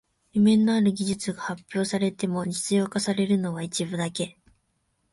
[0.31, 4.35] 夢のある技術が発表されても実用化されるのは一部だけ